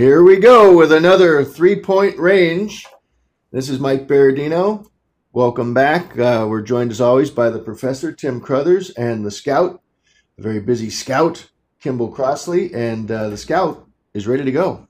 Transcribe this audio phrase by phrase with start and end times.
[0.00, 2.86] Here we go with another three point range.
[3.52, 4.88] This is Mike Berardino.
[5.34, 6.18] Welcome back.
[6.18, 9.82] Uh, we're joined as always by the professor, Tim Crothers, and the scout,
[10.38, 12.72] a very busy scout, Kimball Crossley.
[12.72, 14.88] And uh, the scout is ready to go.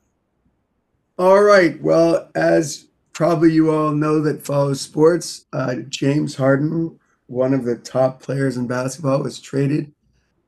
[1.18, 1.82] All right.
[1.82, 7.74] Well, as probably you all know that follow sports, uh, James Harden, one of the
[7.74, 9.92] top players in basketball, was traded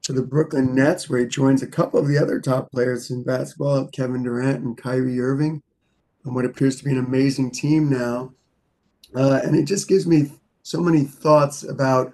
[0.02, 3.22] to the Brooklyn Nets, where he joins a couple of the other top players in
[3.22, 5.62] basketball, Kevin Durant and Kyrie Irving,
[6.26, 8.32] on what appears to be an amazing team now.
[9.14, 12.12] Uh, and it just gives me so many thoughts about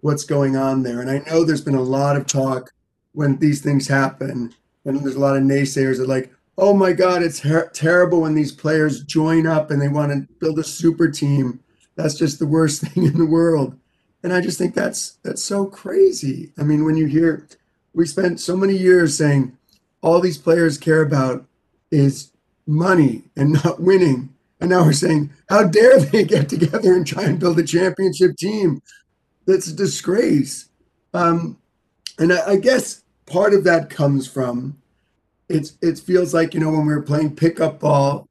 [0.00, 1.00] what's going on there.
[1.00, 2.70] And I know there's been a lot of talk
[3.12, 7.22] when these things happen, and there's a lot of naysayers that like, oh my God,
[7.22, 11.08] it's her- terrible when these players join up and they want to build a super
[11.10, 11.60] team.
[11.96, 13.78] That's just the worst thing in the world.
[14.22, 16.52] And I just think that's that's so crazy.
[16.58, 17.46] I mean, when you hear
[17.94, 19.56] we spent so many years saying
[20.02, 21.44] all these players care about
[21.90, 22.30] is
[22.66, 24.34] money and not winning.
[24.60, 28.36] And now we're saying, how dare they get together and try and build a championship
[28.36, 28.82] team?
[29.46, 30.68] That's a disgrace.
[31.14, 31.58] Um,
[32.18, 34.76] and I, I guess part of that comes from
[35.48, 38.28] it's it feels like you know when we were playing pickup ball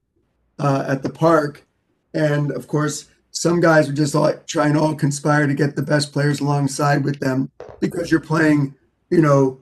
[0.58, 1.66] uh, at the park,
[2.14, 6.12] and of course some guys would just all try all conspire to get the best
[6.12, 8.76] players alongside with them because you're playing,
[9.10, 9.62] you know,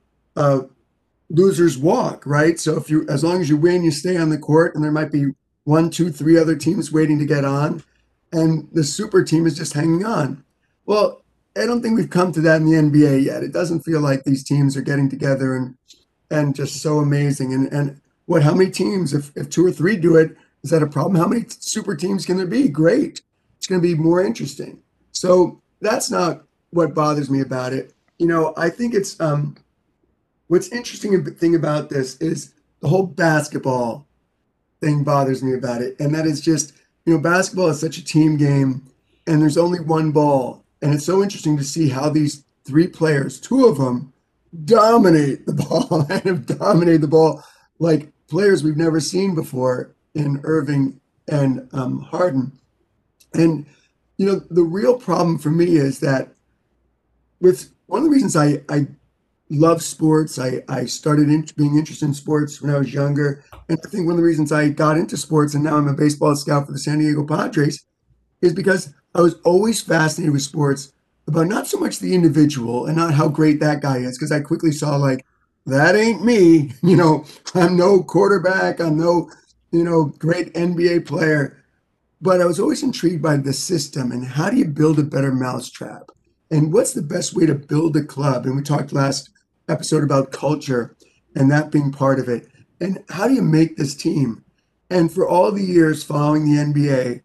[1.30, 2.60] losers walk, right?
[2.60, 4.92] So if you, as long as you win, you stay on the court, and there
[4.92, 5.34] might be
[5.66, 7.84] one, two, three other teams waiting to get on,
[8.32, 10.44] and the super team is just hanging on.
[10.86, 11.22] Well,
[11.58, 13.44] I don't think we've come to that in the NBA yet.
[13.44, 15.76] It doesn't feel like these teams are getting together and
[16.30, 17.54] and just so amazing.
[17.54, 18.44] And and what?
[18.44, 19.14] How many teams?
[19.14, 21.16] If if two or three do it, is that a problem?
[21.16, 22.68] How many super teams can there be?
[22.68, 23.22] Great
[23.68, 24.82] it's going to be more interesting.
[25.12, 27.94] So that's not what bothers me about it.
[28.18, 29.58] You know, I think it's um,
[30.48, 34.08] what's interesting thing about this is the whole basketball
[34.80, 36.76] thing bothers me about it, and that is just
[37.06, 38.84] you know basketball is such a team game,
[39.28, 43.38] and there's only one ball, and it's so interesting to see how these three players,
[43.38, 44.14] two of them,
[44.64, 47.44] dominate the ball and have dominated the ball
[47.80, 52.58] like players we've never seen before in Irving and um, Harden.
[53.34, 53.66] And
[54.18, 56.30] you know, the real problem for me is that
[57.40, 58.88] with one of the reasons I I
[59.50, 63.78] love sports, I I started in, being interested in sports when I was younger, and
[63.86, 66.36] I think one of the reasons I got into sports and now I'm a baseball
[66.36, 67.86] scout for the San Diego Padres
[68.42, 70.94] is because I was always fascinated with sports
[71.28, 74.40] about not so much the individual and not how great that guy is, because I
[74.40, 75.26] quickly saw like
[75.66, 76.72] that ain't me.
[76.84, 78.80] You know, I'm no quarterback.
[78.80, 79.30] I'm no,
[79.72, 81.64] you know, great NBA player.
[82.22, 85.32] But I was always intrigued by the system and how do you build a better
[85.32, 86.10] mousetrap?
[86.50, 88.46] And what's the best way to build a club?
[88.46, 89.30] And we talked last
[89.70, 90.96] episode about culture
[91.36, 92.48] and that being part of it.
[92.80, 94.44] And how do you make this team?
[94.90, 97.22] And for all the years following the NBA,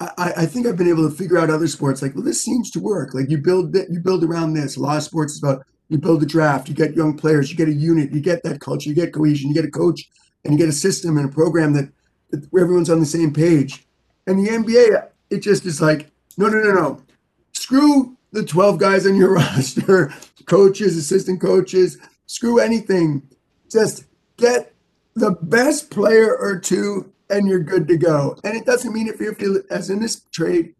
[0.00, 2.70] I, I, think I've been able to figure out other sports like, well, this seems
[2.72, 3.14] to work.
[3.14, 4.76] Like you build you build around this.
[4.76, 7.56] A lot of sports is about you build a draft, you get young players, you
[7.56, 10.08] get a unit, you get that culture, you get cohesion, you get a coach,
[10.44, 11.90] and you get a system and a program that
[12.50, 13.86] where everyone's on the same page.
[14.26, 17.02] And the NBA, it just is like, no, no, no, no.
[17.52, 20.12] Screw the 12 guys on your roster,
[20.46, 23.22] coaches, assistant coaches, screw anything.
[23.70, 24.04] Just
[24.36, 24.74] get
[25.14, 28.36] the best player or two and you're good to go.
[28.44, 30.74] And it doesn't mean if you feel as in this trade,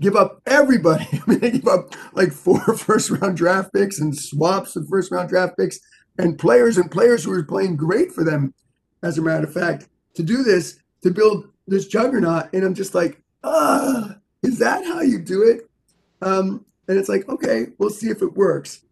[0.00, 1.06] give up everybody.
[1.12, 5.10] I mean, they give up like four first round draft picks and swaps of first
[5.10, 5.78] round draft picks
[6.18, 8.54] and players and players who are playing great for them,
[9.02, 12.52] as a matter of fact to do this to build this juggernaut.
[12.52, 15.70] And i'm just like ah is that how you do it?
[16.20, 18.82] Um, and it's like okay we'll see if it works.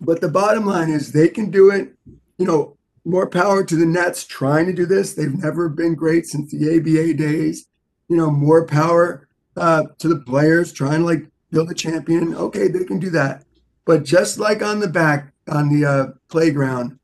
[0.00, 1.94] But the bottom line is they can do it
[2.38, 5.14] you know more power to the nets trying to do this.
[5.14, 7.66] They've never been great since the aba days.
[8.08, 12.34] You know more power uh, to the players trying to like build a champion.
[12.34, 13.44] Okay they can do that.
[13.84, 16.98] But just like on the back on the uh, playground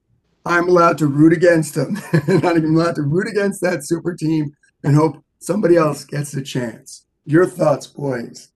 [0.49, 1.95] I'm allowed to root against them.
[2.27, 6.43] Not even allowed to root against that super team and hope somebody else gets a
[6.43, 7.05] chance.
[7.27, 8.49] Your thoughts, boys?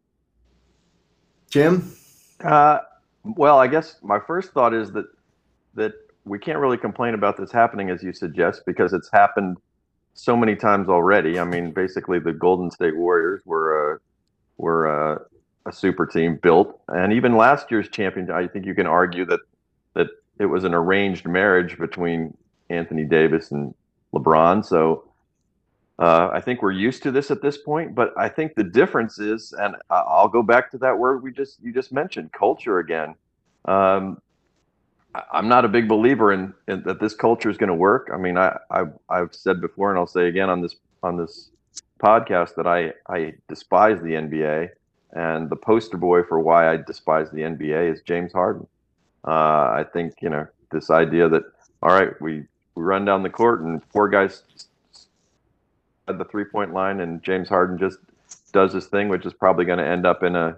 [1.51, 1.93] Jim?
[2.43, 2.79] Uh,
[3.25, 5.05] well, I guess my first thought is that
[5.75, 5.93] that
[6.25, 9.59] we can't really complain about this happening as you suggest because it's happened
[10.15, 11.39] so many times already.
[11.39, 13.99] I mean, basically, the Golden State Warriors were uh,
[14.57, 15.19] were uh,
[15.67, 18.31] a super team built, and even last year's champion.
[18.31, 19.51] I think you can argue that that
[20.39, 22.37] it was an arranged marriage between
[22.71, 23.75] Anthony Davis and
[24.15, 24.65] LeBron.
[24.65, 25.05] So
[25.99, 27.95] uh, I think we're used to this at this point.
[27.95, 31.59] But I think the difference is, and I'll go back to that word we just
[31.63, 33.15] you just mentioned, culture again.
[33.67, 34.21] Um,
[35.31, 38.11] I'm not a big believer in, in that this culture is going to work.
[38.13, 41.51] I mean, I, I I've said before, and I'll say again on this on this
[42.03, 44.71] podcast that I I despise the NBA,
[45.13, 48.67] and the poster boy for why I despise the NBA is James Harden.
[49.27, 51.45] Uh, I think you know this idea that
[51.83, 54.43] all right, we we run down the court and four guys
[56.09, 57.99] at the three point line, and James Harden just
[58.53, 60.57] does his thing, which is probably going to end up in a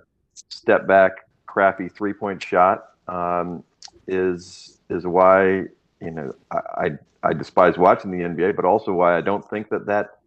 [0.48, 1.12] step back,
[1.46, 2.90] crappy three point shot.
[3.08, 3.64] Um,
[4.06, 5.64] is is why
[6.00, 6.90] you know I,
[7.22, 10.18] I, despise watching the NBA, but also why I don't think that that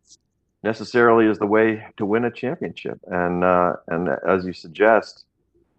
[0.63, 2.99] necessarily is the way to win a championship.
[3.07, 5.25] And uh, and as you suggest,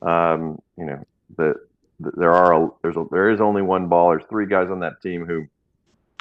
[0.02, 1.04] um, you know
[1.36, 1.54] the,
[2.00, 4.10] there are a, there's a, there is only one ball.
[4.10, 5.46] There's three guys on that team who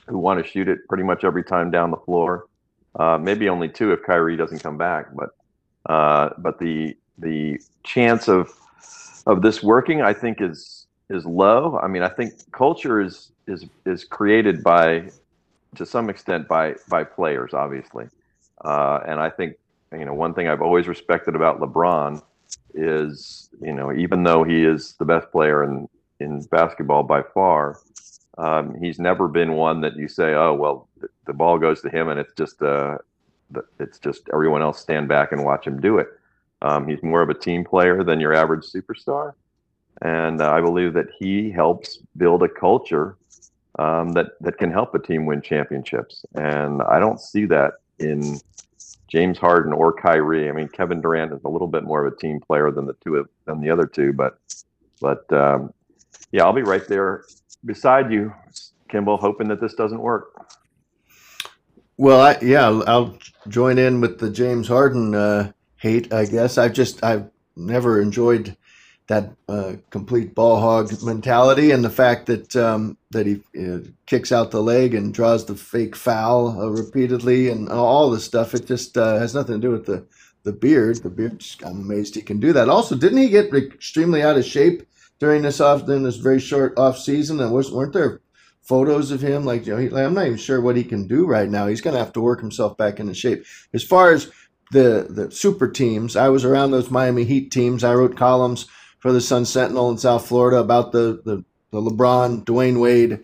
[0.08, 2.48] who want to shoot it pretty much every time down the floor.
[2.96, 5.30] Uh, maybe only two if Kyrie doesn't come back, but
[5.92, 8.52] uh, but the the chance of
[9.26, 11.80] of this working, I think, is is low.
[11.82, 15.10] I mean, I think culture is is is created by
[15.76, 18.08] to some extent by by players, obviously,
[18.64, 19.58] uh, and I think
[19.92, 22.22] you know one thing I've always respected about LeBron
[22.78, 25.88] is you know even though he is the best player in
[26.20, 27.80] in basketball by far,
[28.38, 31.90] um, he's never been one that you say, oh well, the, the ball goes to
[31.90, 32.98] him and it's just uh,
[33.80, 36.08] it's just everyone else stand back and watch him do it.
[36.62, 39.34] Um, he's more of a team player than your average superstar
[40.02, 43.18] and uh, I believe that he helps build a culture
[43.80, 46.26] um, that that can help a team win championships.
[46.36, 48.40] And I don't see that in
[49.08, 50.50] James Harden or Kyrie.
[50.50, 52.96] I mean, Kevin Durant is a little bit more of a team player than the
[53.04, 54.40] two of, than the other two, but
[55.00, 55.74] but um,
[56.32, 57.24] yeah, I'll be right there
[57.64, 58.34] beside you,
[58.90, 60.48] Kimball, hoping that this doesn't work.
[61.98, 63.18] Well, I, yeah, I'll
[63.48, 66.14] join in with the James Harden uh, hate.
[66.14, 68.56] I guess I've just I've never enjoyed
[69.08, 74.32] that uh, complete ball hog mentality and the fact that um, that he uh, kicks
[74.32, 78.54] out the leg and draws the fake foul uh, repeatedly and all this stuff.
[78.54, 80.06] It just uh, has nothing to do with the
[80.44, 81.04] the beard.
[81.04, 82.70] The beard, I'm amazed he can do that.
[82.70, 84.88] Also, didn't he get extremely out of shape
[85.20, 87.40] during this off in this very short off season?
[87.40, 88.22] And was, weren't there
[88.62, 89.80] photos of him like you know?
[89.80, 91.68] He, I'm not even sure what he can do right now.
[91.68, 93.46] He's going to have to work himself back into shape.
[93.74, 94.30] As far as
[94.72, 97.86] the the super teams, I was around those Miami Heat teams.
[97.86, 98.68] I wrote columns
[99.08, 103.24] for the Sun Sentinel in South Florida about the, the, the LeBron, Dwyane Wade,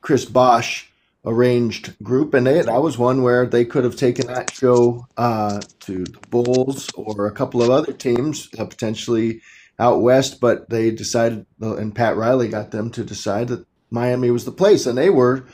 [0.00, 0.88] Chris Bosh
[1.24, 2.32] arranged group.
[2.32, 6.20] And they, that was one where they could have taken that show uh, to the
[6.30, 9.40] Bulls or a couple of other teams, uh, potentially
[9.80, 10.38] out west.
[10.38, 14.86] But they decided, and Pat Riley got them to decide that Miami was the place.
[14.86, 15.48] And they were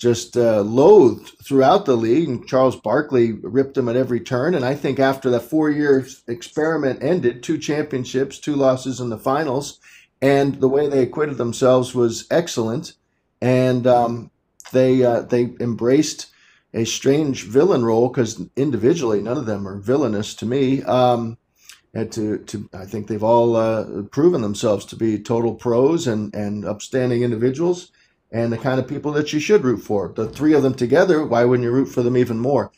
[0.00, 2.28] just uh, loathed throughout the league.
[2.28, 4.54] And Charles Barkley ripped them at every turn.
[4.54, 9.18] And I think after that four year experiment ended, two championships, two losses in the
[9.18, 9.78] finals,
[10.22, 12.94] and the way they acquitted themselves was excellent.
[13.42, 14.30] And um,
[14.72, 16.26] they uh, they embraced
[16.72, 20.82] a strange villain role because individually none of them are villainous to me.
[20.82, 21.36] Um,
[21.92, 26.34] and to, to I think they've all uh, proven themselves to be total pros and,
[26.34, 27.90] and upstanding individuals
[28.32, 30.12] and the kind of people that you should root for.
[30.14, 32.70] The three of them together, why wouldn't you root for them even more?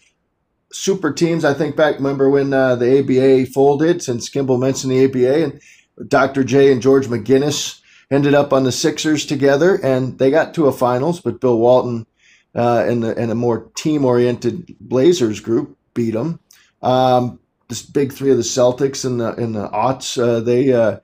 [0.72, 5.04] Super teams, I think back, remember when uh, the ABA folded, since Kimball mentioned the
[5.04, 5.60] ABA, and
[6.08, 6.44] Dr.
[6.44, 10.72] J and George McGinnis ended up on the Sixers together, and they got to a
[10.72, 12.06] finals, but Bill Walton
[12.54, 16.40] uh, and, the, and a more team oriented Blazers group beat them.
[16.80, 17.38] Um,
[17.68, 21.00] this big three of the Celtics and the, in the aughts, uh, they, uh,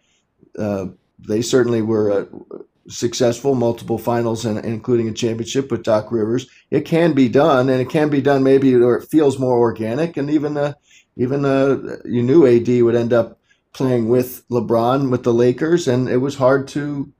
[0.59, 0.87] uh,
[1.19, 2.59] they certainly were uh,
[2.89, 6.49] successful, multiple finals, and including a championship with Doc Rivers.
[6.71, 10.17] It can be done, and it can be done maybe or it feels more organic.
[10.17, 10.75] And even uh,
[11.17, 13.39] even uh, you knew AD would end up
[13.73, 17.13] playing with LeBron with the Lakers, and it was hard to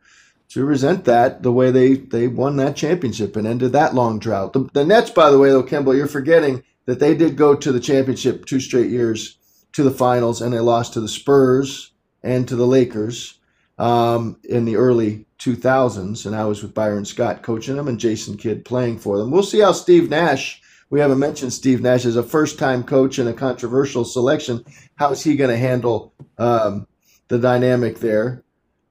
[0.51, 4.53] to resent that the way they they won that championship and ended that long drought.
[4.53, 7.71] The, the Nets, by the way, though, Kimball, you're forgetting that they did go to
[7.71, 9.37] the championship two straight years
[9.73, 13.39] to the finals, and they lost to the Spurs and to the Lakers
[13.79, 18.37] um, in the early 2000s, and I was with Byron Scott coaching them and Jason
[18.37, 19.31] Kidd playing for them.
[19.31, 20.61] We'll see how Steve Nash.
[20.91, 24.65] We haven't mentioned Steve Nash as a first-time coach in a controversial selection.
[24.97, 26.87] How is he going to handle um,
[27.29, 28.43] the dynamic there?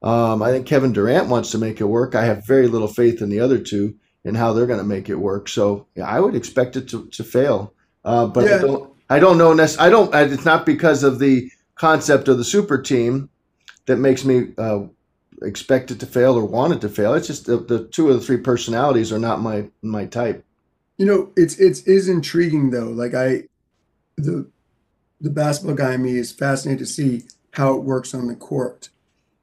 [0.03, 2.13] Um, I think Kevin Durant wants to make it work.
[2.13, 5.09] I have very little faith in the other two and how they're going to make
[5.09, 5.49] it work.
[5.49, 7.73] So yeah, I would expect it to, to fail.
[8.05, 8.55] Uh, but yeah.
[8.55, 8.93] I don't.
[9.09, 9.51] I don't know.
[9.79, 10.13] I don't.
[10.13, 13.29] It's not because of the concept of the super team
[13.85, 14.81] that makes me uh,
[15.41, 17.13] expect it to fail or want it to fail.
[17.13, 20.43] It's just the, the two or the three personalities are not my my type.
[20.97, 22.89] You know, it's it's is intriguing though.
[22.89, 23.43] Like I,
[24.17, 24.47] the
[25.21, 28.89] the basketball guy in me is fascinated to see how it works on the court,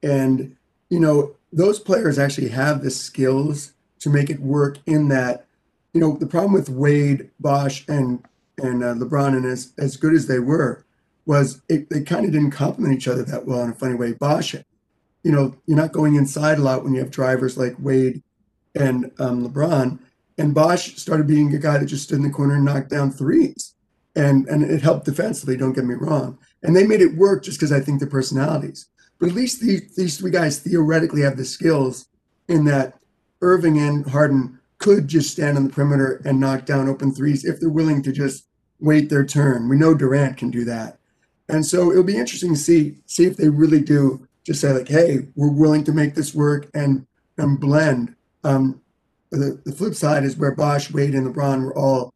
[0.03, 0.57] and
[0.91, 5.47] you know those players actually have the skills to make it work in that
[5.93, 8.25] you know the problem with Wade, Bosh, and
[8.59, 10.85] and uh, LeBron, and as as good as they were,
[11.25, 14.13] was it, they kind of didn't complement each other that well in a funny way.
[14.13, 14.57] Bosh,
[15.25, 18.23] you know, you're not going inside a lot when you have drivers like Wade
[18.75, 19.99] and um, LeBron.
[20.37, 23.11] And Bosh started being a guy that just stood in the corner and knocked down
[23.11, 23.75] threes,
[24.15, 25.57] and and it helped defensively.
[25.57, 26.39] Don't get me wrong.
[26.63, 28.89] And they made it work just because I think the personalities.
[29.19, 32.07] But at least these these three guys theoretically have the skills
[32.49, 32.99] in that
[33.41, 37.61] Irving and Harden could just stand on the perimeter and knock down open threes if
[37.61, 38.47] they're willing to just
[38.81, 39.69] wait their turn.
[39.69, 40.99] We know Durant can do that.
[41.49, 44.89] And so it'll be interesting to see see if they really do just say like,
[44.89, 48.15] hey, we're willing to make this work and and blend.
[48.45, 48.81] Um,
[49.31, 52.13] the, the flip side is where Bosh, Wade, and LeBron were all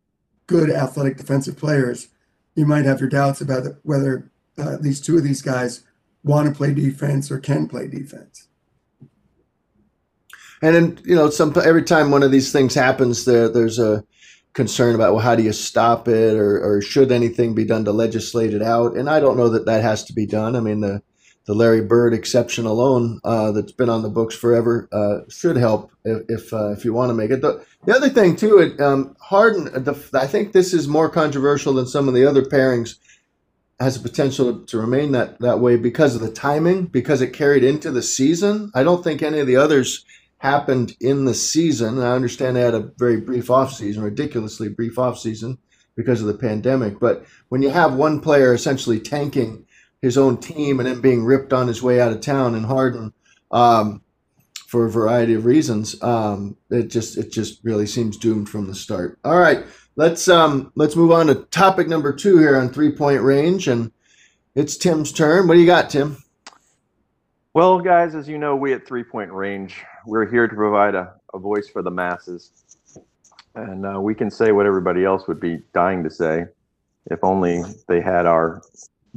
[0.47, 2.09] good athletic defensive players.
[2.55, 5.83] You might have your doubts about whether uh, these two of these guys
[6.23, 8.49] want to play defense or can play defense.
[10.61, 14.05] And then you know, some every time one of these things happens, there there's a
[14.55, 17.93] concern about well, how do you stop it, or or should anything be done to
[17.93, 18.97] legislate it out?
[18.97, 20.57] And I don't know that that has to be done.
[20.57, 21.01] I mean, the
[21.49, 25.91] the Larry Bird exception alone, uh, that's been on the books forever, uh, should help
[26.05, 27.41] if if, uh, if you want to make it.
[27.41, 29.65] The, the other thing too, it um, Harden.
[29.65, 32.97] The, I think this is more controversial than some of the other pairings.
[33.81, 37.65] Has the potential to remain that that way because of the timing, because it carried
[37.65, 38.71] into the season.
[38.75, 40.05] I don't think any of the others
[40.39, 41.99] happened in the season.
[41.99, 45.57] I understand they had a very brief off season, ridiculously brief off season
[45.97, 47.01] because of the pandemic.
[47.01, 49.65] But when you have one player essentially tanking
[50.03, 53.13] his own team and then being ripped on his way out of town and Harden
[53.51, 54.03] um,
[54.67, 58.75] for a variety of reasons, um, it just it just really seems doomed from the
[58.75, 59.19] start.
[59.25, 59.65] All right,
[59.97, 63.91] let's um, let's move on to topic number two here on three point range, and
[64.55, 65.49] it's Tim's turn.
[65.49, 66.19] What do you got, Tim?
[67.55, 69.75] Well, guys, as you know, we at Three Point Range,
[70.07, 72.53] we're here to provide a, a voice for the masses.
[73.55, 76.45] And uh, we can say what everybody else would be dying to say
[77.11, 78.63] if only they had our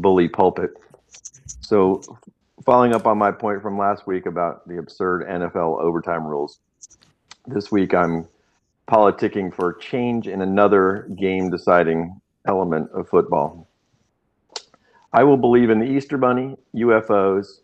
[0.01, 0.71] bully pulpit.
[1.61, 2.01] So,
[2.65, 6.59] following up on my point from last week about the absurd NFL overtime rules,
[7.47, 8.27] this week I'm
[8.87, 13.67] politicking for change in another game deciding element of football.
[15.13, 17.59] I will believe in the Easter Bunny, UFOs,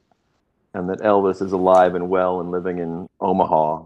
[0.74, 3.84] and that Elvis is alive and well and living in Omaha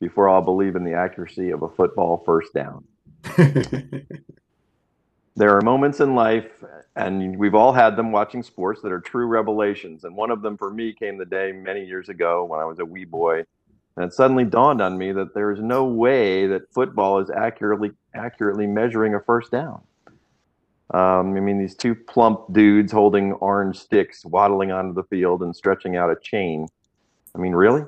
[0.00, 2.84] before I'll believe in the accuracy of a football first down.
[5.38, 6.50] there are moments in life,
[6.96, 10.02] and we've all had them watching sports that are true revelations.
[10.02, 12.80] And one of them for me came the day many years ago when I was
[12.80, 13.44] a wee boy.
[13.96, 17.92] And it suddenly dawned on me that there is no way that football is accurately
[18.14, 19.80] accurately measuring a first down.
[20.92, 25.54] Um, I mean, these two plump dudes holding orange sticks waddling onto the field and
[25.54, 26.66] stretching out a chain.
[27.34, 27.84] I mean, really?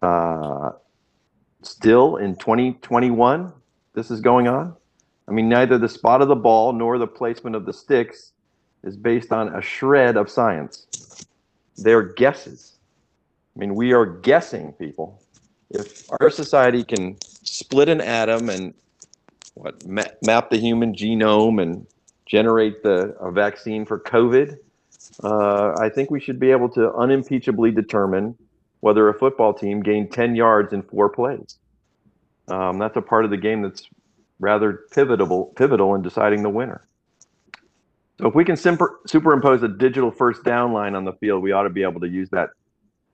[0.00, 0.70] Uh,
[1.62, 3.52] still in 2021,
[3.94, 4.76] this is going on?
[5.32, 8.32] I mean, neither the spot of the ball nor the placement of the sticks
[8.84, 11.24] is based on a shred of science.
[11.78, 12.74] They're guesses.
[13.56, 15.22] I mean, we are guessing, people.
[15.70, 18.74] If our society can split an atom and
[19.54, 21.86] what ma- map the human genome and
[22.26, 24.58] generate the a vaccine for COVID,
[25.24, 28.36] uh, I think we should be able to unimpeachably determine
[28.80, 31.56] whether a football team gained 10 yards in four plays.
[32.48, 33.88] Um, that's a part of the game that's
[34.42, 36.86] rather pivotal, pivotal in deciding the winner.
[38.18, 41.52] So if we can super, superimpose a digital first down line on the field, we
[41.52, 42.50] ought to be able to use that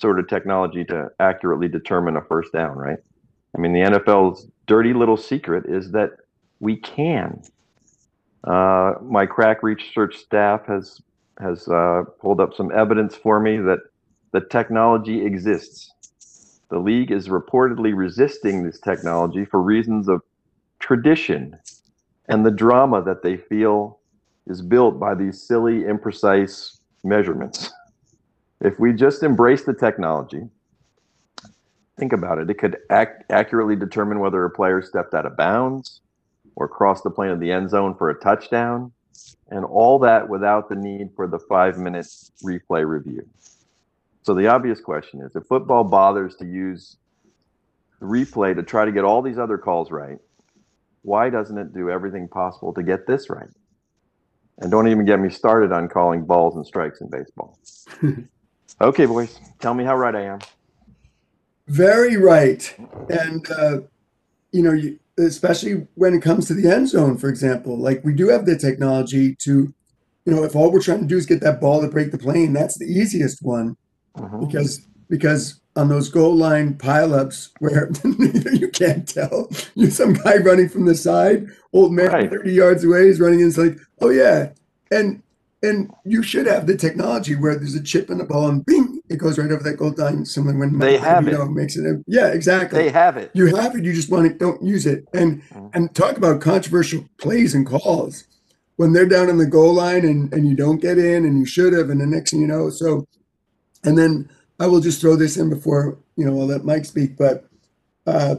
[0.00, 2.98] sort of technology to accurately determine a first down, right?
[3.54, 6.12] I mean, the NFL's dirty little secret is that
[6.60, 7.42] we can.
[8.44, 11.00] Uh, my crack research staff has
[11.40, 13.78] has uh, pulled up some evidence for me that
[14.32, 15.92] the technology exists.
[16.68, 20.22] The league is reportedly resisting this technology for reasons of
[20.88, 21.54] tradition
[22.30, 23.98] and the drama that they feel
[24.46, 27.70] is built by these silly, imprecise measurements.
[28.62, 30.48] If we just embrace the technology,
[31.98, 36.00] think about it, it could ac- accurately determine whether a player stepped out of bounds,
[36.56, 38.90] or crossed the plane of the end zone for a touchdown,
[39.50, 42.06] and all that without the need for the five minute
[42.42, 43.28] replay review.
[44.22, 46.96] So the obvious question is if football bothers to use
[48.00, 50.18] replay to try to get all these other calls right,
[51.02, 53.48] why doesn't it do everything possible to get this right?
[54.58, 57.58] And don't even get me started on calling balls and strikes in baseball.
[58.80, 60.40] okay, boys, tell me how right I am.
[61.68, 62.74] Very right.
[63.08, 63.80] And, uh,
[64.50, 67.78] you know, you, especially when it comes to the end zone, for example.
[67.78, 69.72] Like we do have the technology to,
[70.24, 72.18] you know, if all we're trying to do is get that ball to break the
[72.18, 73.76] plane, that's the easiest one
[74.14, 74.38] uh-huh.
[74.38, 77.88] because because on those goal line pileups where
[78.52, 82.30] you can't tell, you some guy running from the side, old man Right.
[82.30, 83.46] 30 yards away is running in.
[83.48, 84.50] It's like, oh yeah,
[84.90, 85.22] and
[85.62, 89.00] and you should have the technology where there's a chip in the ball and bing,
[89.08, 90.24] it goes right over that goal line.
[90.24, 91.32] Similar when They have you it.
[91.38, 92.00] know, makes it.
[92.06, 92.80] Yeah, exactly.
[92.84, 93.30] They have it.
[93.34, 93.84] You have it.
[93.84, 95.04] You just want to don't use it.
[95.12, 95.70] And Mhm.
[95.74, 98.24] and talk about controversial plays and calls
[98.76, 101.46] when they're down in the goal line and and you don't get in and you
[101.46, 101.90] should have.
[101.90, 103.04] And the next thing you know, so
[103.84, 107.16] and then I will just throw this in before you know I'll let Mike speak.
[107.16, 107.44] But
[108.06, 108.36] uh,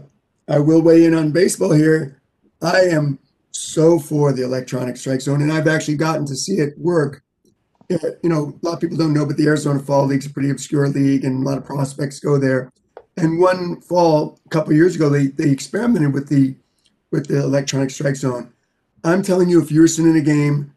[0.48, 2.22] I will weigh in on baseball here.
[2.62, 3.20] I am
[3.52, 7.24] so for the electronic strike zone, and I've actually gotten to see it work.
[7.92, 10.30] Uh, You know, a lot of people don't know, but the Arizona Fall League's a
[10.30, 12.72] pretty obscure league, and a lot of prospects go there.
[13.18, 16.56] And one fall, a couple years ago, they they experimented with the
[17.12, 18.54] with the electronic strike zone.
[19.04, 20.74] I'm telling you, if you were sitting in a game,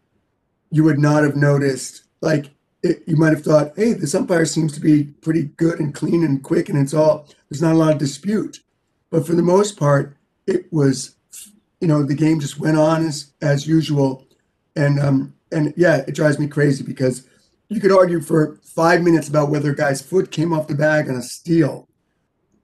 [0.71, 2.05] you would not have noticed.
[2.21, 2.51] Like
[2.83, 6.25] it, you might have thought, "Hey, this umpire seems to be pretty good and clean
[6.25, 8.61] and quick, and it's all there's not a lot of dispute."
[9.11, 11.17] But for the most part, it was,
[11.81, 14.27] you know, the game just went on as as usual,
[14.77, 17.27] and um and yeah, it drives me crazy because
[17.69, 21.09] you could argue for five minutes about whether a guy's foot came off the bag
[21.09, 21.89] on a steal,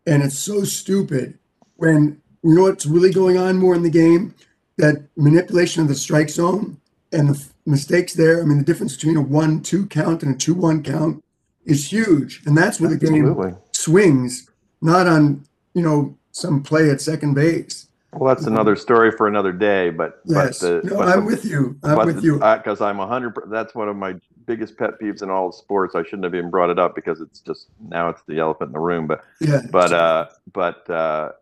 [0.07, 1.39] and it's so stupid
[1.77, 4.35] when you know what's really going on more in the game
[4.79, 6.81] that manipulation of the strike zone
[7.13, 8.43] and the mistakes there.
[8.43, 11.23] I mean, the difference between a one-two count and a two-one count
[11.65, 14.49] is huge, and that's where the game swings,
[14.81, 15.45] not on
[15.75, 17.87] you know some play at second base.
[18.13, 19.91] Well, that's another story for another day.
[19.91, 21.79] But Yes, but the, no, but I'm the- with you.
[21.83, 22.39] I'm with you.
[22.39, 23.35] because I'm a hundred.
[23.49, 24.15] That's one of my
[24.47, 25.95] biggest pet peeves in all of sports.
[25.95, 28.73] I shouldn't have even brought it up because it's just now it's the elephant in
[28.73, 29.07] the room.
[29.07, 31.33] But yeah, but uh, but uh,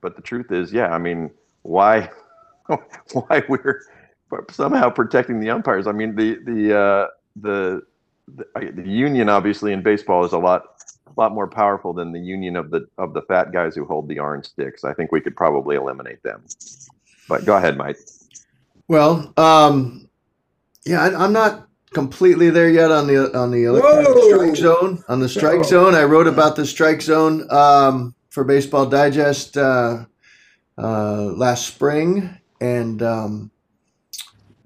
[0.00, 0.92] but the truth is, yeah.
[0.92, 1.30] I mean,
[1.62, 2.10] why
[3.12, 3.82] why we're
[4.50, 5.86] somehow protecting the umpires?
[5.86, 7.06] I mean, the the uh,
[7.36, 7.82] the
[8.34, 10.64] the, the union obviously in baseball is a lot
[11.16, 14.18] lot more powerful than the union of the of the fat guys who hold the
[14.18, 14.84] orange sticks.
[14.84, 16.42] I think we could probably eliminate them.
[17.28, 17.98] But go ahead, Mike.
[18.88, 20.08] Well, um,
[20.84, 25.04] yeah, I, I'm not completely there yet on the on the electronic strike zone.
[25.08, 25.68] On the strike Whoa.
[25.68, 30.04] zone, I wrote about the strike zone um, for Baseball Digest uh,
[30.78, 33.50] uh, last spring, and um,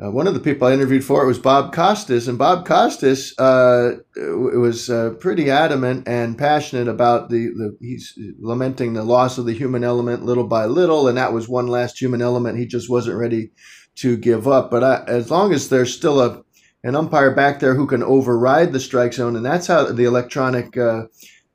[0.02, 3.38] uh, one of the people I interviewed for it was Bob Costas, and Bob Costas
[3.38, 9.44] uh, was uh, pretty adamant and passionate about the, the he's lamenting the loss of
[9.44, 12.88] the human element little by little, and that was one last human element he just
[12.88, 13.50] wasn't ready
[13.96, 14.70] to give up.
[14.70, 16.42] But I, as long as there's still a
[16.82, 20.78] an umpire back there who can override the strike zone, and that's how the electronic
[20.78, 21.02] uh,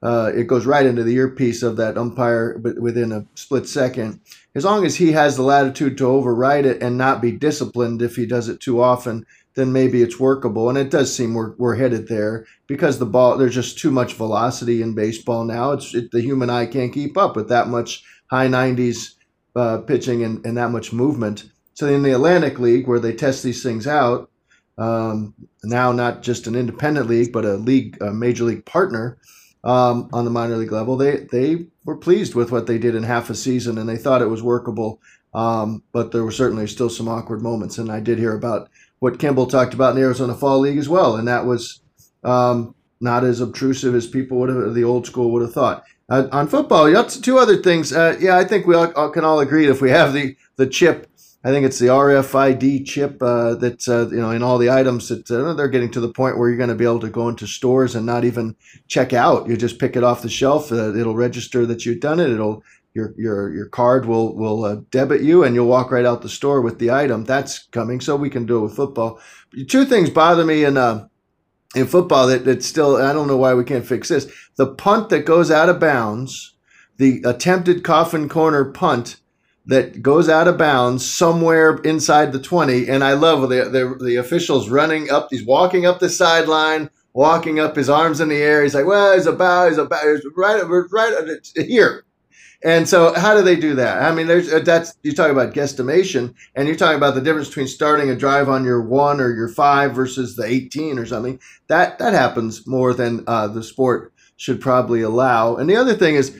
[0.03, 4.19] uh, it goes right into the earpiece of that umpire, within a split second.
[4.55, 8.15] As long as he has the latitude to override it and not be disciplined if
[8.15, 10.69] he does it too often, then maybe it's workable.
[10.69, 14.13] And it does seem we're, we're headed there because the ball there's just too much
[14.13, 15.71] velocity in baseball now.
[15.71, 19.15] It's it, the human eye can't keep up with that much high 90s
[19.57, 21.49] uh, pitching and, and that much movement.
[21.73, 24.29] So in the Atlantic League, where they test these things out,
[24.77, 29.17] um, now not just an independent league, but a league, a major league partner
[29.65, 33.03] um, on the minor league level, they they were pleased with what they did in
[33.03, 35.01] half a season, and they thought it was workable.
[35.33, 39.19] Um, but there were certainly still some awkward moments, and I did hear about what
[39.19, 41.81] Kimball talked about in the Arizona Fall League as well, and that was
[42.23, 45.83] um, not as obtrusive as people would have, the old school would have thought.
[46.07, 47.91] Uh, on football, two other things.
[47.91, 50.67] Uh, yeah, I think we all, all can all agree if we have the the
[50.67, 51.09] chip
[51.45, 55.09] I think it's the RFID chip uh, that's uh, you know in all the items
[55.09, 57.29] that uh, they're getting to the point where you're going to be able to go
[57.29, 58.55] into stores and not even
[58.87, 59.47] check out.
[59.47, 60.71] You just pick it off the shelf.
[60.71, 62.31] Uh, it'll register that you've done it.
[62.31, 62.63] It'll
[62.95, 66.29] your your your card will will uh, debit you, and you'll walk right out the
[66.29, 67.25] store with the item.
[67.25, 69.19] That's coming, so we can do it with football.
[69.67, 71.07] Two things bother me in uh,
[71.75, 74.33] in football that that still I don't know why we can't fix this.
[74.55, 76.55] The punt that goes out of bounds,
[76.97, 79.17] the attempted coffin corner punt
[79.67, 84.15] that goes out of bounds somewhere inside the 20 and i love the, the the
[84.15, 88.63] officials running up he's walking up the sideline walking up his arms in the air
[88.63, 92.05] he's like well he's about he's about he's right right here.
[92.63, 94.01] And so how do they do that?
[94.01, 97.67] I mean there's that's you talk about guesstimation and you're talking about the difference between
[97.67, 101.39] starting a drive on your one or your five versus the 18 or something.
[101.67, 105.55] That that happens more than uh, the sport should probably allow.
[105.55, 106.35] And the other thing is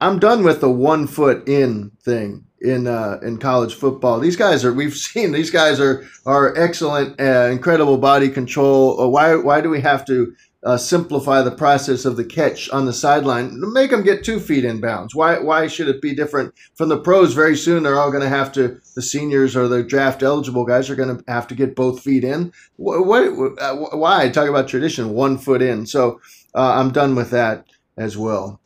[0.00, 4.20] i'm done with the one foot in thing in uh, in college football.
[4.20, 9.00] These guys are we've seen these guys are are excellent, uh, incredible body control.
[9.00, 12.86] Uh, why why do we have to uh, simplify the process of the catch on
[12.86, 13.52] the sideline?
[13.72, 15.14] Make them get two feet in bounds.
[15.14, 17.34] Why why should it be different from the pros?
[17.34, 20.90] Very soon they're all going to have to the seniors or the draft eligible guys
[20.90, 22.52] are going to have to get both feet in.
[22.76, 25.10] What, what why talk about tradition?
[25.10, 25.86] One foot in.
[25.86, 26.20] So
[26.54, 27.66] uh, I'm done with that.
[27.96, 28.60] as well.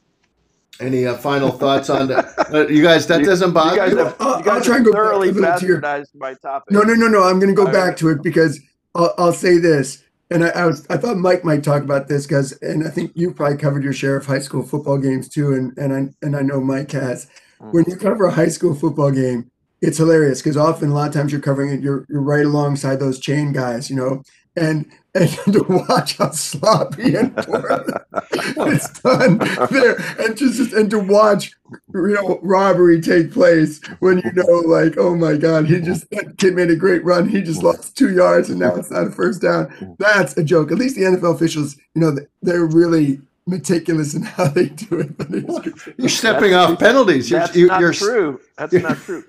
[0.80, 2.34] Any uh, final thoughts on that?
[2.52, 4.04] Uh, you guys, that You- doesn't bother You bother guys you?
[4.04, 6.34] have, I'll- you guys I'll try and go back thoroughly a to your- bastardized my
[6.34, 6.70] topic.
[6.72, 7.22] No, no, no, no.
[7.22, 7.96] I'm going to go All back right.
[7.98, 8.58] to it because
[8.94, 10.02] I'll, I'll say this.
[10.32, 13.10] And I, I was I thought Mike might talk about this because and I think
[13.16, 16.36] you probably covered your share of high school football games too and and I and
[16.36, 17.26] I know Mike has.
[17.72, 19.50] When you cover a high school football game,
[19.82, 23.00] it's hilarious because often a lot of times you're covering it, you're you're right alongside
[23.00, 24.22] those chain guys, you know,
[24.56, 27.84] and and to watch how sloppy and poor
[28.32, 29.38] it's done
[29.70, 31.52] there, and just just- and to watch
[31.94, 36.36] you know robbery take place when you know like oh my god he just that
[36.38, 39.10] kid made a great run he just lost two yards and now it's not a
[39.10, 44.14] first down that's a joke at least the nfl officials you know they're really meticulous
[44.14, 47.30] in how they do it but it's, You're stepping off penalties.
[47.30, 48.40] You're, That's not you're true.
[48.56, 49.24] That's not true.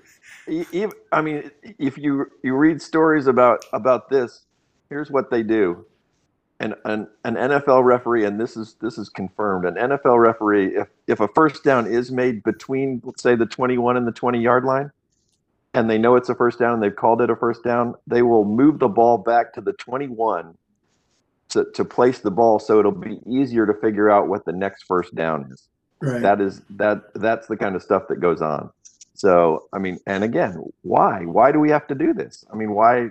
[0.48, 4.42] E- ev- I mean, if you you read stories about about this,
[4.92, 5.84] here's what they do.
[6.60, 9.64] An, an an NFL referee, and this is this is confirmed.
[9.64, 13.96] An NFL referee, if if a first down is made between, let's say, the 21
[13.96, 14.92] and the 20 yard line,
[15.74, 18.22] and they know it's a first down, and they've called it a first down, they
[18.22, 20.56] will move the ball back to the 21
[21.52, 24.84] to, to place the ball so it'll be easier to figure out what the next
[24.84, 25.68] first down is
[26.00, 28.70] right that is that that's the kind of stuff that goes on
[29.12, 32.72] so i mean and again why why do we have to do this i mean
[32.72, 33.08] why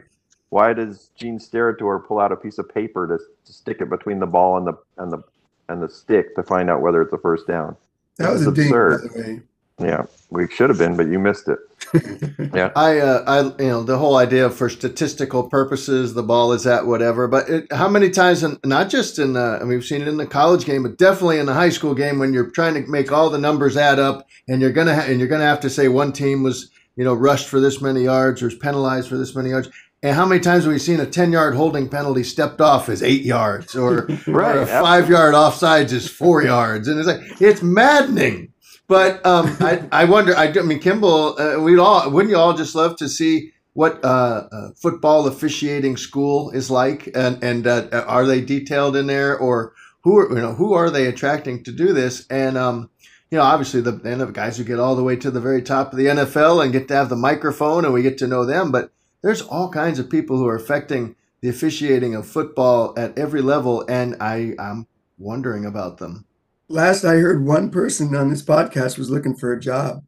[0.51, 4.19] why does gene steratore pull out a piece of paper to, to stick it between
[4.19, 5.23] the ball and the and the
[5.69, 7.77] and the stick to find out whether it's a first down
[8.19, 9.01] that was It's a by absurd.
[9.01, 9.41] the way
[9.81, 11.59] yeah we should have been but you missed it
[12.53, 16.67] yeah, I, uh, I, you know, the whole idea for statistical purposes, the ball is
[16.67, 17.27] at whatever.
[17.27, 20.07] But it, how many times, in, not just in, the, I mean, we've seen it
[20.09, 22.89] in the college game, but definitely in the high school game, when you're trying to
[22.89, 25.69] make all the numbers add up, and you're gonna, ha- and you're gonna have to
[25.69, 29.17] say one team was, you know, rushed for this many yards or was penalized for
[29.17, 29.69] this many yards.
[30.03, 33.21] And how many times have we seen a ten-yard holding penalty stepped off as eight
[33.21, 38.51] yards, or, Right, or a five-yard offsides is four yards, and it's like it's maddening.
[38.87, 40.35] But um, I, I wonder.
[40.35, 44.03] I, I mean, Kimball, uh, we'd all wouldn't you all just love to see what
[44.03, 49.37] uh, uh, football officiating school is like, and and uh, are they detailed in there,
[49.37, 52.25] or who are you know who are they attracting to do this?
[52.29, 52.89] And um,
[53.29, 55.61] you know, obviously the and the guys who get all the way to the very
[55.61, 58.45] top of the NFL and get to have the microphone, and we get to know
[58.45, 58.71] them.
[58.71, 63.41] But there's all kinds of people who are affecting the officiating of football at every
[63.41, 66.25] level, and I I'm wondering about them.
[66.67, 70.03] last i heard one person on this podcast was looking for a job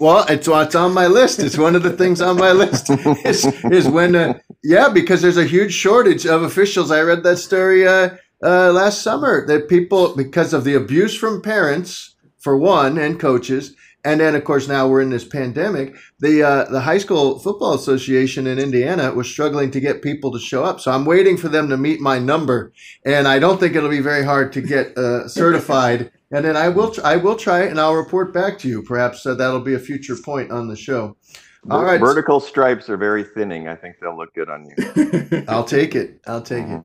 [0.00, 1.38] Well, it's it's on my list.
[1.38, 2.90] It's one of the things on my list.
[3.24, 6.90] Is, is when, uh, yeah, because there's a huge shortage of officials.
[6.90, 8.10] I read that story uh,
[8.44, 13.74] uh, last summer that people, because of the abuse from parents, for one, and coaches,
[14.04, 15.94] and then of course now we're in this pandemic.
[16.20, 20.38] The uh, the high school football association in Indiana was struggling to get people to
[20.38, 20.80] show up.
[20.80, 22.72] So I'm waiting for them to meet my number,
[23.04, 26.10] and I don't think it'll be very hard to get uh, certified.
[26.30, 28.82] And then I will tr- I will try it, and I'll report back to you.
[28.82, 31.16] Perhaps uh, that'll be a future point on the show.
[31.70, 31.98] All right.
[31.98, 36.20] vertical stripes are very thinning i think they'll look good on you I'll take it.
[36.26, 36.82] I'll take it.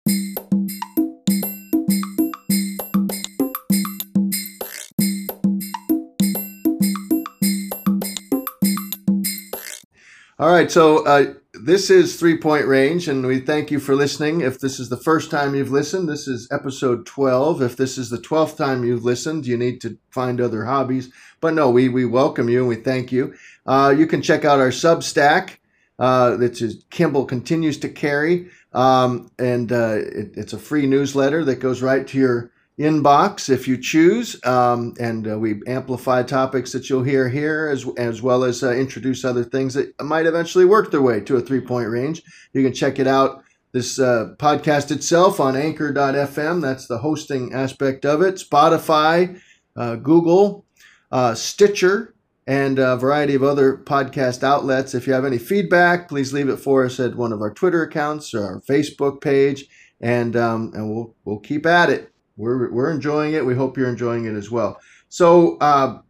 [10.40, 11.34] All right, so uh,
[11.66, 14.40] this is Three Point Range, and we thank you for listening.
[14.40, 17.62] If this is the first time you've listened, this is episode 12.
[17.62, 21.12] If this is the 12th time you've listened, you need to find other hobbies.
[21.42, 23.34] But no, we, we welcome you and we thank you.
[23.66, 25.58] Uh, you can check out our Substack,
[26.00, 28.48] uh, that is Kimball continues to carry.
[28.72, 33.68] Um, and uh, it, it's a free newsletter that goes right to your inbox if
[33.68, 34.44] you choose.
[34.46, 38.72] Um, and uh, we amplify topics that you'll hear here as, as well as uh,
[38.72, 42.24] introduce other things that might eventually work their way to a three point range.
[42.54, 43.44] You can check it out.
[43.72, 48.36] This uh, podcast itself on anchor.fm, that's the hosting aspect of it.
[48.36, 49.40] Spotify,
[49.76, 50.66] uh, Google,
[51.12, 52.16] uh, Stitcher,
[52.48, 54.96] and a variety of other podcast outlets.
[54.96, 57.84] If you have any feedback, please leave it for us at one of our Twitter
[57.84, 59.68] accounts or our Facebook page,
[60.02, 62.12] and um, and we'll we'll keep at it.
[62.40, 63.46] We're we're enjoying it.
[63.46, 64.80] We hope you're enjoying it as well.
[65.10, 66.02] So uh,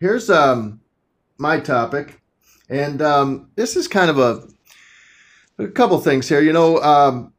[0.00, 0.80] here's um,
[1.36, 2.20] my topic,
[2.70, 4.48] and um, this is kind of a
[5.58, 6.40] a couple things here.
[6.40, 7.34] You know, um,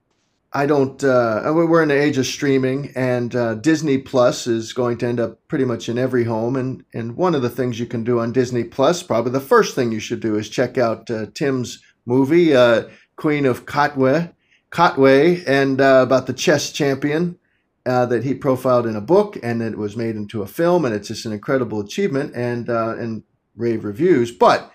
[0.54, 1.04] I don't.
[1.04, 5.20] Uh, we're in the age of streaming, and uh, Disney Plus is going to end
[5.20, 6.56] up pretty much in every home.
[6.56, 9.74] And and one of the things you can do on Disney Plus, probably the first
[9.74, 12.84] thing you should do, is check out uh, Tim's movie, uh,
[13.16, 14.32] Queen of Katwe,
[14.72, 17.40] Katwe, and uh, about the chess champion.
[17.88, 20.94] Uh, that he profiled in a book, and it was made into a film, and
[20.94, 23.24] it's just an incredible achievement, and uh, and
[23.56, 24.30] rave reviews.
[24.30, 24.72] But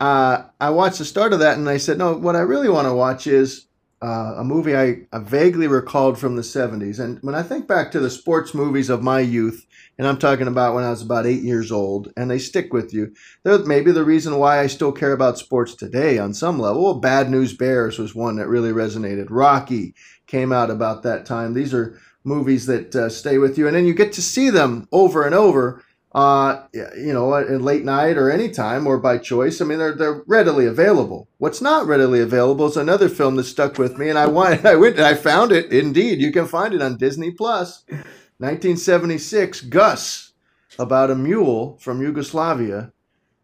[0.00, 2.86] uh, I watched the start of that, and I said, no, what I really want
[2.86, 3.66] to watch is
[4.02, 6.98] uh, a movie I, I vaguely recalled from the 70s.
[6.98, 10.48] And when I think back to the sports movies of my youth, and I'm talking
[10.48, 13.14] about when I was about eight years old, and they stick with you.
[13.44, 16.82] They're maybe the reason why I still care about sports today on some level.
[16.82, 19.28] Well, Bad News Bears was one that really resonated.
[19.30, 19.94] Rocky
[20.26, 21.54] came out about that time.
[21.54, 24.88] These are movies that uh, stay with you, and then you get to see them
[24.90, 25.84] over and over
[26.14, 29.60] uh, you know, at late night or anytime or by choice.
[29.60, 31.28] I mean, they're they're readily available.
[31.38, 34.76] What's not readily available is another film that stuck with me, and I wanted, I
[34.76, 35.72] went, I found it.
[35.72, 40.32] Indeed, you can find it on Disney Plus, 1976, Gus,
[40.78, 42.92] about a mule from Yugoslavia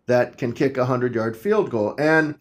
[0.07, 2.37] that can kick a hundred yard field goal, and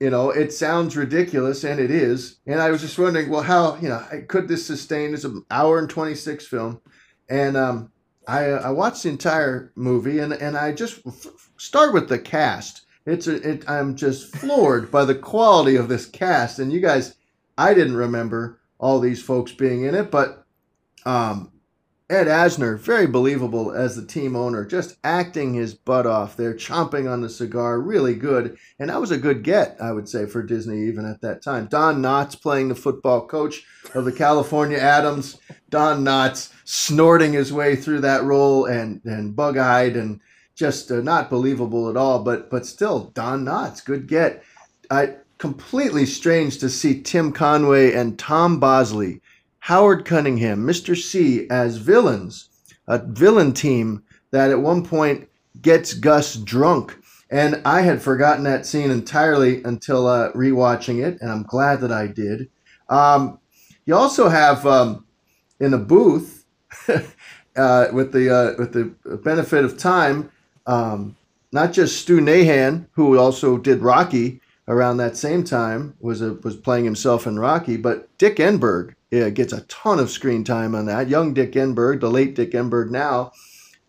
[0.00, 2.40] you know, it sounds ridiculous, and it is.
[2.46, 5.14] And I was just wondering, well, how you know could this sustain?
[5.14, 6.80] It's an hour and twenty six film,
[7.28, 7.92] and um,
[8.26, 11.02] I, I watched the entire movie and, and I just
[11.56, 12.86] start with the cast.
[13.06, 16.58] It's a, it, I'm just floored by the quality of this cast.
[16.58, 17.16] And you guys,
[17.58, 20.46] I didn't remember all these folks being in it, but
[21.04, 21.50] um,
[22.10, 27.08] Ed Asner, very believable as the team owner, just acting his butt off there, chomping
[27.08, 28.58] on the cigar, really good.
[28.80, 31.66] And that was a good get, I would say, for Disney even at that time.
[31.66, 35.38] Don Knotts playing the football coach of the California Atoms.
[35.68, 40.20] Don Knotts snorting his way through that role and and bug eyed and
[40.56, 42.24] just uh, not believable at all.
[42.24, 44.42] But but still, Don Knotts, good get.
[44.90, 49.22] I completely strange to see Tim Conway and Tom Bosley,
[49.60, 50.96] Howard Cunningham, Mr.
[50.96, 52.48] C as villains,
[52.86, 55.28] a villain team that at one point
[55.60, 56.96] gets Gus drunk.
[57.30, 61.92] And I had forgotten that scene entirely until uh, rewatching it, and I'm glad that
[61.92, 62.50] I did.
[62.88, 63.38] Um,
[63.86, 65.04] you also have um,
[65.60, 66.44] in a booth
[66.88, 70.32] uh, with the uh, with the benefit of time.
[70.66, 71.16] Um,
[71.52, 76.56] not just Stu Nahan, who also did Rocky around that same time, was a, was
[76.56, 80.86] playing himself in Rocky, but Dick Enberg yeah, gets a ton of screen time on
[80.86, 81.08] that.
[81.08, 83.32] Young Dick Enberg, the late Dick Enberg now,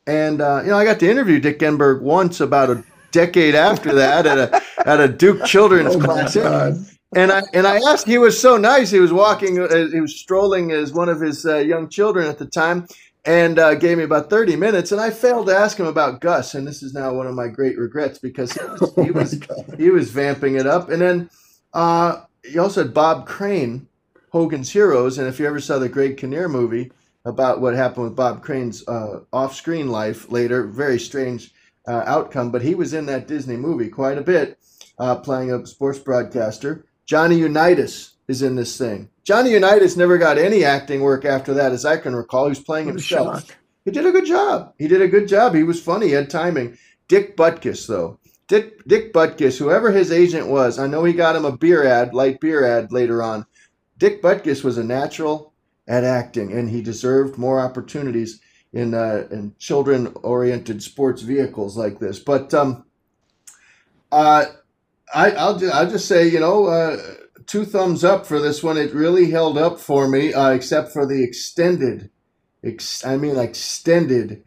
[0.08, 3.94] and uh, you know I got to interview Dick Enberg once about a decade after
[3.94, 6.44] that at a at a Duke Children's oh classic.
[7.13, 8.08] And I and I asked.
[8.08, 8.89] He was so nice.
[8.89, 9.60] He was walking.
[9.60, 12.88] Uh, he was strolling as one of his uh, young children at the time,
[13.26, 14.92] and uh, gave me about thirty minutes.
[14.92, 16.56] And I failed to ask him about Gus.
[16.56, 19.42] And this is now one of my great regrets because he was he was,
[19.78, 20.90] he was vamping it up.
[20.90, 21.30] And then
[21.74, 23.88] uh, he also had Bob Crane,
[24.32, 25.18] Hogan's Heroes.
[25.18, 26.92] And if you ever saw the Greg Kinnear movie
[27.26, 31.54] about what happened with Bob Crane's uh, off-screen life later, very strange
[31.88, 32.52] uh, outcome.
[32.52, 34.58] But he was in that Disney movie quite a bit,
[35.24, 36.86] playing a sports broadcaster.
[37.06, 39.10] Johnny Unitas is in this thing.
[39.24, 42.46] Johnny Unitas never got any acting work after that, as I can recall.
[42.46, 43.56] He was playing what himself.
[43.86, 44.74] He did a good job.
[44.80, 45.54] He did a good job.
[45.54, 46.08] He was funny.
[46.08, 46.78] He had timing.
[47.08, 48.20] Dick Butkus, though.
[48.48, 52.13] Dick, Dick Butkus, whoever his agent was, I know he got him a beer ad,
[52.13, 53.46] light beer ad later on.
[53.98, 55.54] Dick Butkus was a natural
[55.88, 58.41] at acting, and he deserved more opportunities
[58.74, 62.20] in uh, in children oriented sports vehicles like this.
[62.20, 62.86] But um,
[64.12, 64.46] uh,
[65.13, 66.98] I, will just, I'll just say, you know, uh,
[67.45, 68.77] two thumbs up for this one.
[68.77, 72.10] It really held up for me, uh, except for the extended,
[72.63, 74.43] ex- I mean, extended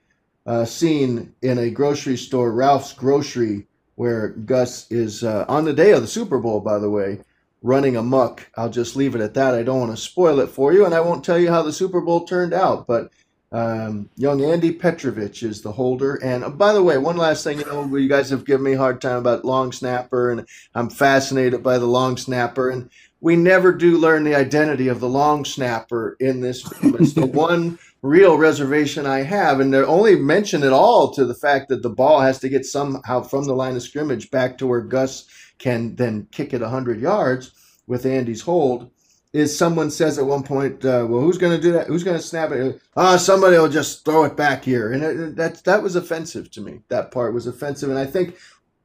[0.47, 5.93] uh, scene in a grocery store, Ralph's Grocery, where Gus is uh, on the day
[5.93, 7.21] of the Super Bowl, by the way,
[7.63, 8.51] running amuck.
[8.57, 9.55] I'll just leave it at that.
[9.55, 11.73] I don't want to spoil it for you, and I won't tell you how the
[11.73, 13.11] Super Bowl turned out, but
[13.55, 16.17] um, young Andy Petrovich is the holder.
[16.17, 18.73] And uh, by the way, one last thing, you know, you guys have given me
[18.73, 22.69] a hard time about long snapper, and I'm fascinated by the long snapper.
[22.69, 22.91] And
[23.21, 26.97] we never do learn the identity of the long snapper in this film.
[26.99, 31.35] It's the one real reservation I have, and they only mention at all to the
[31.35, 34.67] fact that the ball has to get somehow from the line of scrimmage back to
[34.67, 35.27] where Gus
[35.61, 37.53] can then kick it 100 yards
[37.87, 38.91] with Andy's hold
[39.35, 41.89] is someone says at one point, uh, "Well, who's going to do that?
[41.89, 42.81] Who's going to snap it?
[42.97, 46.61] Ah, somebody will just throw it back here." And it, that that was offensive to
[46.61, 46.81] me.
[46.89, 48.37] That part was offensive, and I think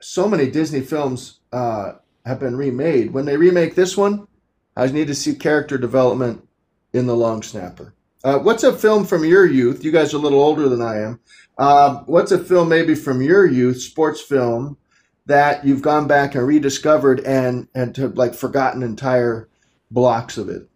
[0.02, 1.94] so many Disney films uh,
[2.26, 3.14] have been remade.
[3.14, 4.28] When they remake this one,
[4.76, 6.48] I need to see character development
[6.94, 7.94] in the long snapper.
[8.24, 9.84] Uh, what's a film from your youth?
[9.84, 11.20] You guys are a little older than I am.
[11.58, 14.78] Uh, what's a film maybe from your youth, sports film,
[15.28, 19.49] that you've gone back and rediscovered and and to like forgotten entire
[19.92, 20.70] blocks of it.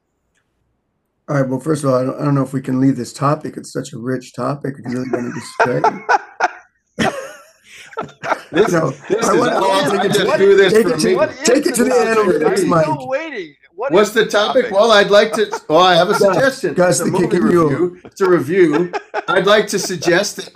[1.29, 1.49] All right.
[1.49, 3.55] Well, first of all, I don't, I don't know if we can leave this topic.
[3.57, 4.75] It's such a rich topic.
[4.77, 5.39] It's really going to be
[8.51, 11.15] this, no, this I want, to just what, do this for me.
[11.43, 12.83] Take it to the analytics, Mike.
[12.83, 13.55] Still waiting.
[13.75, 14.65] What What's the topic?
[14.65, 14.71] topic?
[14.71, 15.61] Well, I'd like to.
[15.67, 16.73] Well, I have a suggestion.
[16.73, 17.99] Gus, it's a movie review.
[18.05, 18.91] It's a review.
[19.27, 20.51] I'd like to suggest that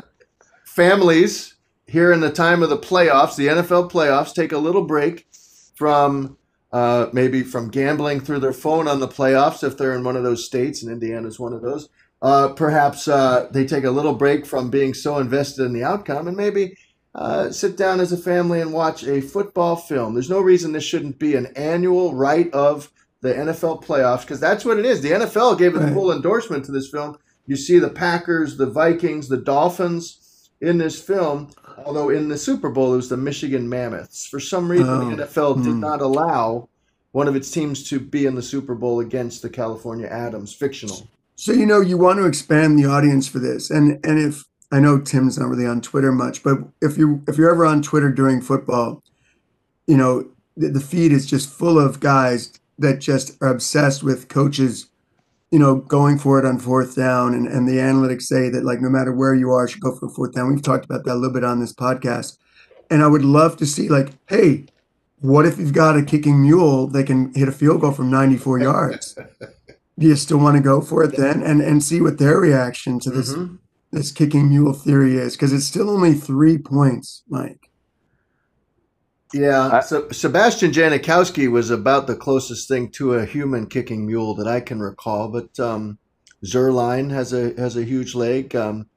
[0.66, 1.56] families
[1.88, 5.28] here in the time of the playoffs, the NFL playoffs, take a little break
[5.76, 6.38] from
[6.72, 10.24] uh, maybe from gambling through their phone on the playoffs if they're in one of
[10.24, 11.90] those states, and Indiana's one of those.
[12.22, 16.28] Uh, perhaps uh, they take a little break from being so invested in the outcome
[16.28, 16.76] and maybe
[17.14, 20.14] uh, sit down as a family and watch a football film.
[20.14, 24.66] There's no reason this shouldn't be an annual rite of the NFL playoffs because that's
[24.66, 25.02] what it is.
[25.02, 27.18] The NFL gave a full endorsement to this film.
[27.46, 31.50] You see the Packers, the Vikings, the Dolphins in this film,
[31.86, 34.26] although in the Super Bowl it was the Michigan Mammoths.
[34.26, 35.80] For some reason, Oh, the NFL did hmm.
[35.80, 36.70] not allow
[37.12, 41.08] one of its teams to be in the Super Bowl against the California Atoms, fictional.
[41.36, 44.80] So you know you want to expand the audience for this, and and if I
[44.80, 48.12] know Tim's not really on Twitter much, but if you if you're ever on Twitter
[48.12, 49.04] during football,
[49.86, 54.28] you know the, the feed is just full of guys that just are obsessed with
[54.28, 54.88] coaches,
[55.52, 58.82] you know, going for it on fourth down, and and the analytics say that like
[58.82, 60.50] no matter where you are, you should go for fourth down.
[60.50, 62.38] We've talked about that a little bit on this podcast,
[62.90, 64.66] and I would love to see like, hey,
[65.20, 68.60] what if you've got a kicking mule that can hit a field goal from 94
[68.60, 69.18] yards?
[70.00, 73.00] do you still want to go for it then and and see what their reaction
[73.00, 73.58] to this Mhm.
[73.92, 77.67] this kicking mule theory is because it's still only three points mike
[79.34, 84.36] Yeah, I- so Sebastian Janikowski was about the closest thing to a human kicking mule
[84.36, 85.28] that I can recall.
[85.30, 85.98] But um,
[86.46, 88.56] Zuerlein has a has a huge leg.
[88.56, 88.88] Um,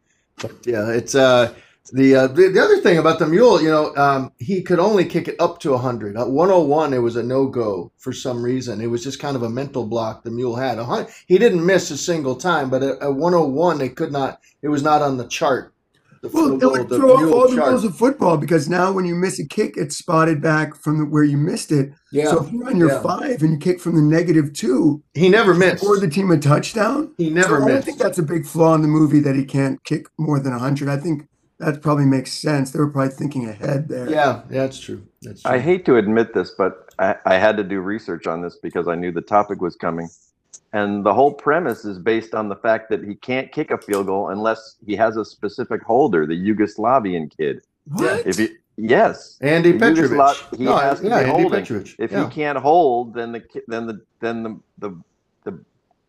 [0.41, 1.53] but yeah, it's uh,
[1.93, 3.61] the, uh, the the other thing about the mule.
[3.61, 6.17] You know, um, he could only kick it up to hundred.
[6.17, 8.81] At one hundred one, it was a no go for some reason.
[8.81, 10.79] It was just kind of a mental block the mule had.
[11.27, 14.41] He didn't miss a single time, but at, at one hundred one, it could not.
[14.63, 15.75] It was not on the chart.
[16.23, 17.71] The well it would throw off mule all the chart.
[17.71, 21.05] rules of football because now when you miss a kick it's spotted back from the,
[21.07, 23.03] where you missed it Yeah, so if you're on your yeah.
[23.03, 25.85] five and you kick from the negative two he never missed.
[25.85, 28.75] or the team a touchdown He never so I don't think that's a big flaw
[28.75, 31.27] in the movie that he can't kick more than 100 I think
[31.59, 35.07] that probably makes sense they were probably thinking ahead there Yeah, yeah, that's true.
[35.23, 35.53] That's true.
[35.53, 38.89] I hate to admit this, but I, I had to do research on this because
[38.89, 40.09] I knew the topic was coming.
[40.73, 44.07] And the whole premise is based on the fact that he can't kick a field
[44.07, 47.63] goal unless he has a specific holder, the Yugoslavian kid.
[47.87, 50.11] what If he, yes, Andy The Petrovic.
[50.19, 51.61] Yugoslav- he no, has to yeah, be Andy holding.
[51.65, 51.95] Petrovic.
[51.99, 52.25] if yeah.
[52.29, 54.91] he can't hold, then the then the then the the
[55.45, 55.59] the,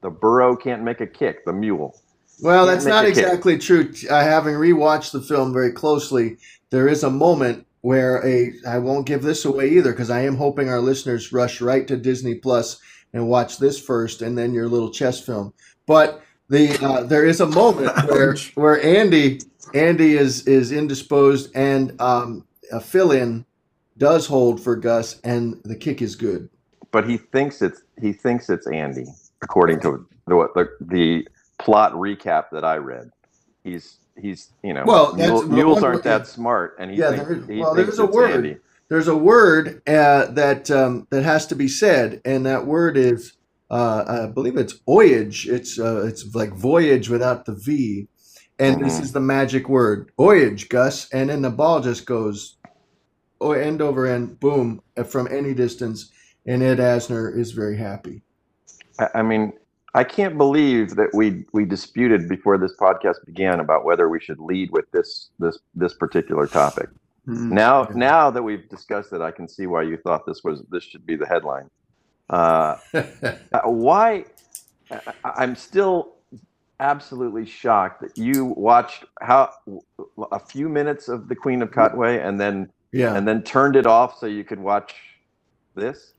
[0.02, 1.44] the burro can't make a kick.
[1.46, 2.00] The mule.
[2.42, 3.18] well, that's not a kick.
[3.18, 3.92] exactly true.
[4.10, 6.38] Uh, having rewatched the film very closely,
[6.70, 10.36] there is a moment where a I won't give this away either because I am
[10.36, 12.80] hoping our listeners rush right to Disney Plus
[13.14, 15.54] and watch this first, and then your little chess film.
[15.86, 19.42] But the uh, there is a moment where where Andy
[19.74, 23.46] Andy is is indisposed and um, a fill in
[23.98, 26.50] does hold for Gus, and the kick is good.
[26.92, 29.06] But he thinks it's he thinks it's Andy,
[29.42, 31.28] according to the what the, the
[31.60, 33.12] plot recap that I read.
[33.64, 37.28] He's he's you know Well, that's- mule- mules aren't that smart, and he Yeah, thinks,
[37.28, 38.32] there- he well, there's a word.
[38.32, 38.58] Andy.
[38.92, 43.38] There's a word uh, that um, that has to be said, and that word is
[43.72, 45.48] uh, I believe it's voyage.
[45.48, 48.10] It's uh, it's like voyage without the V,
[48.60, 49.04] and this Mhm.
[49.04, 52.58] is the magic word voyage, Gus, and then the ball just goes
[53.40, 56.12] oh, end over end, boom, uh, from any distance,
[56.46, 58.24] and Ed Asner is very happy.
[59.00, 59.54] I, I mean,
[59.94, 64.40] I can't believe that we we disputed before this podcast began about whether we should
[64.40, 66.90] lead with this this this particular topic.
[67.28, 67.52] Mhm.
[67.52, 67.96] Now, Yeah.
[67.96, 71.06] now that we've discussed it, I can see why you thought this was this should
[71.06, 71.70] be the headline.
[72.30, 74.26] Uh, uh, why?
[74.90, 76.16] I, I'm still
[76.80, 79.52] absolutely shocked that you watched how
[80.32, 83.16] a few minutes of the Queen of Katwe and then yeah.
[83.16, 84.96] and then turned it off so you could watch
[85.76, 86.14] this.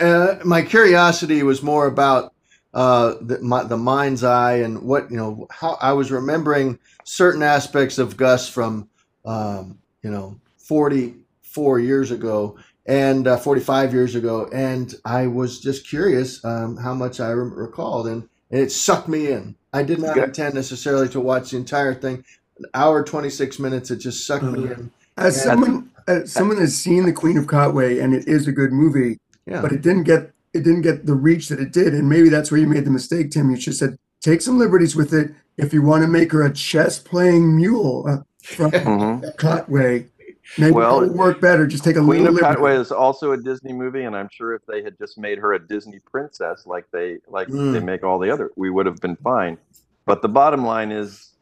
[0.00, 2.32] Uh, my curiosity was more about
[2.72, 7.42] uh, the, my, the mind's eye and what you know how I was remembering certain
[7.42, 8.88] aspects of Gus from
[9.24, 9.78] um,
[10.08, 16.42] you know 44 years ago and uh, 45 years ago, and I was just curious
[16.46, 19.54] um, how much I re- recalled, and, and it sucked me in.
[19.74, 20.24] I did not Good.
[20.24, 22.24] intend necessarily to watch the entire thing.
[22.58, 24.78] An hour 26 minutes, it just sucked me Mhm.
[24.78, 24.90] in.
[25.18, 25.42] As Yeah.
[25.42, 29.18] someone, as someone has seen The Queen of Katwe, and it is a good movie,
[29.46, 29.60] Yeah.
[29.60, 32.50] but it didn't get it didn't get the reach that it did, and maybe that's
[32.50, 33.50] where you made the mistake, Tim.
[33.50, 36.50] You should said take some liberties with it if you want to make her a
[36.50, 38.16] chess playing mule uh,
[38.56, 39.36] from Mhm.
[39.36, 40.08] Katwe.
[40.56, 41.66] Maybe Well, it'll work better.
[41.66, 42.56] Just take a Queen little of liberty.
[42.60, 45.52] Katwe is also a Disney movie, and I'm sure if they had just made her
[45.52, 47.72] a Disney princess like they like Mm.
[47.74, 49.58] they make all the other, we would have been fine.
[50.06, 51.32] But the bottom line is,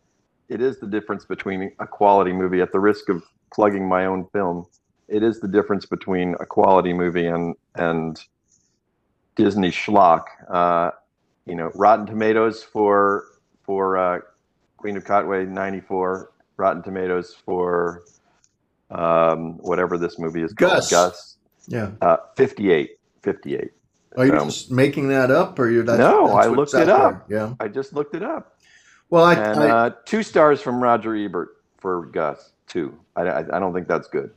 [0.49, 2.61] it is the difference between a quality movie.
[2.61, 3.23] At the risk of
[3.55, 4.67] plugging my own film,
[5.07, 8.21] it is the difference between a quality movie and and
[9.37, 10.25] Disney schlock.
[10.51, 10.91] Uh,
[11.45, 13.25] you know, Rotten Tomatoes for
[13.65, 14.21] for uh,
[14.79, 16.31] Queen of Katwe, 94.
[16.57, 18.03] Rotten Tomatoes for
[18.91, 20.91] um, whatever this movie is called, Gus.
[20.91, 21.37] Gus,
[21.67, 21.91] Yeah.
[22.01, 22.99] uh, 58.
[23.23, 23.71] 58.
[24.17, 25.83] Are you So- just making that up, or you?
[25.83, 27.29] That's, No, I looked it up.
[27.29, 27.39] there?
[27.39, 27.55] Yeah.
[27.61, 28.59] I just looked it up.
[29.11, 32.53] Well, I, And I uh, two stars from Roger Ebert for Gus.
[32.67, 32.99] Two.
[33.15, 34.31] I, I, I don't think that's good.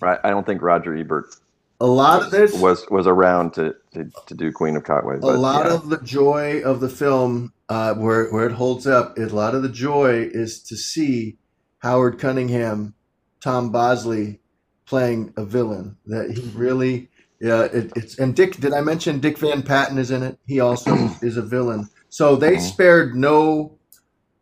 [0.00, 0.18] Right.
[0.24, 1.36] I don't think Roger Ebert
[1.80, 5.22] a lot of this was was around to, to, to do Queen of Katwe.
[5.22, 5.74] a lot yeah.
[5.74, 9.54] of the joy of the film, uh, where where it holds up, is a lot
[9.54, 11.36] of the joy is to see
[11.78, 12.94] Howard Cunningham,
[13.40, 14.40] Tom Bosley
[14.86, 15.96] playing a villain.
[16.06, 17.08] That he really,
[17.40, 18.56] yeah, it, it's and Dick.
[18.58, 20.38] Did I mention Dick Van Patten is in it?
[20.46, 21.88] He also is a villain.
[22.08, 22.60] So they Mhm.
[22.60, 23.78] spared no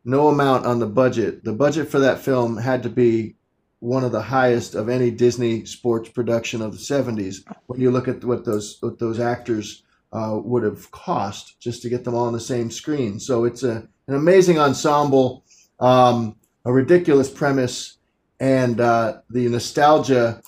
[0.04, 1.44] no amount on the budget.
[1.44, 3.36] The budget for that film had to be
[3.82, 7.38] one of the highest of any Disney sports production of the 70s.
[7.66, 11.88] When you look at what those what those actors uh, would have cost just to
[11.88, 13.18] get them all on the same screen.
[13.18, 15.44] So it's a an amazing ensemble,
[15.80, 17.98] um, a ridiculous premise,
[18.38, 20.42] and uh, the nostalgia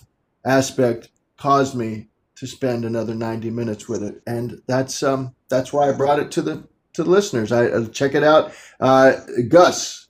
[0.44, 5.88] aspect caused me to spend another 90 minutes with it, and that's um that's why
[5.88, 7.50] I brought it to the to the listeners.
[7.50, 8.52] I uh, check it out.
[8.78, 9.16] Uh,
[9.48, 10.06] Gus.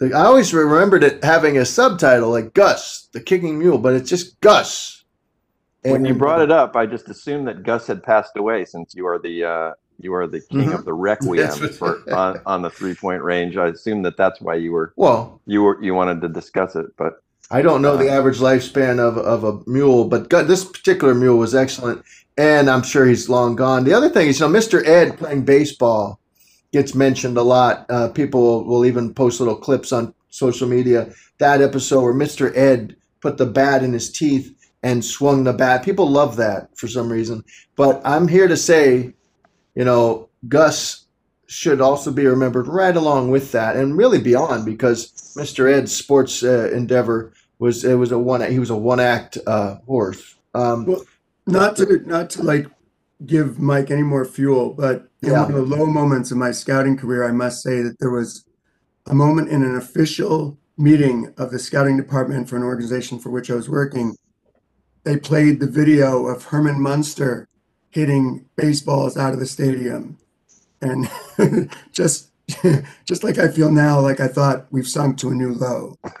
[0.00, 4.38] I always remembered it having a subtitle like Gus, the kicking mule, but it's just
[4.40, 5.04] Gus.
[5.82, 9.06] when you brought it up, I just assumed that Gus had passed away since you
[9.06, 10.74] are the uh, you are the king Mhm.
[10.74, 13.56] of the requiem for on, on the three point range.
[13.56, 16.86] I assumed that that's why you were Well, you were you wanted to discuss it,
[16.98, 21.38] but I don't know the average lifespan of, of a mule, but this particular mule
[21.38, 22.02] was excellent,
[22.36, 23.84] and I'm sure he's long gone.
[23.84, 24.84] The other thing is, you know, Mr.
[24.84, 26.18] Ed playing baseball
[26.72, 27.86] gets mentioned a lot.
[27.88, 31.10] Uh, people will, even post little clips on social media.
[31.38, 32.54] That episode where Mr.
[32.56, 34.52] Ed put the bat in his teeth
[34.82, 35.84] and swung the bat.
[35.84, 37.44] People love that for some reason.
[37.76, 39.14] But I'm here to say,
[39.74, 41.06] you know, Gus
[41.46, 45.72] should also be remembered right along with that and really beyond because Mr.
[45.72, 49.76] Ed's sports uh, endeavor was it was a one he was a one act uh,
[49.86, 50.34] horse.
[50.54, 51.04] Um, Well,
[51.46, 52.66] not to not to like
[53.24, 55.42] give Mike any more fuel, but in Yeah.
[55.42, 58.44] one of the low moments of my scouting career, I must say that there was
[59.06, 63.50] a moment in an official meeting of the scouting department for an organization for which
[63.50, 64.16] I was working.
[65.04, 67.48] They played the video of Herman Munster
[67.90, 70.18] hitting baseballs out of the stadium,
[70.82, 71.08] and
[71.92, 72.30] just
[73.04, 75.96] just like I feel now, like I thought we've sunk to a new low.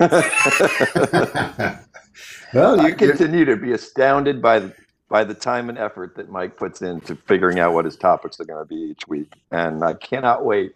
[2.54, 4.74] well, you, you continue to be astounded by the,
[5.08, 8.44] by the time and effort that Mike puts into figuring out what his topics are
[8.44, 10.74] going to be each week, and I cannot wait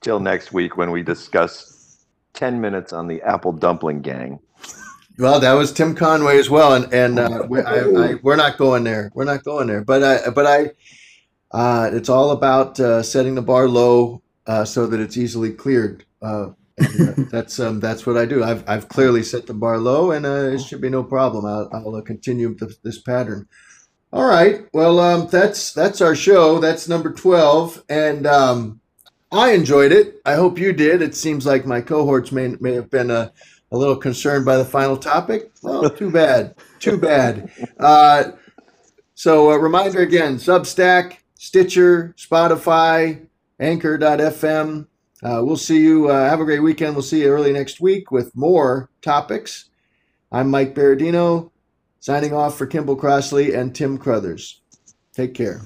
[0.00, 4.40] till next week when we discuss ten minutes on the Apple Dumpling Gang.
[5.18, 8.58] well, that was Tim Conway as well, and and uh, we, I, I, we're not
[8.58, 9.10] going there.
[9.14, 9.82] We're not going there.
[9.84, 10.70] But I, but I,
[11.56, 16.04] uh, it's all about uh, setting the bar low uh, so that it's easily cleared.
[16.80, 18.42] Uh, uh, that's um, that's what I do.
[18.42, 21.44] I've I've clearly set the bar low, and uh, it should be no problem.
[21.44, 23.48] I'll, I'll uh, continue th- this pattern.
[24.12, 24.62] All right.
[24.72, 26.58] Well, um, that's that's our show.
[26.58, 28.80] That's number twelve, and um,
[29.30, 30.20] I enjoyed it.
[30.26, 31.02] I hope you did.
[31.02, 33.32] It seems like my cohorts may may have been a,
[33.70, 35.52] a little concerned by the final topic.
[35.62, 36.56] Well, too bad.
[36.80, 37.52] Too bad.
[37.78, 38.32] Uh,
[39.14, 43.26] so, a reminder again: Substack, Stitcher, Spotify,
[43.60, 44.86] Anchor.fm.
[45.22, 46.08] Uh, we'll see you.
[46.08, 46.94] Uh, have a great weekend.
[46.94, 49.66] We'll see you early next week with more topics.
[50.32, 51.50] I'm Mike Berardino,
[51.98, 54.62] signing off for Kimball Crossley and Tim Crothers.
[55.12, 55.60] Take care.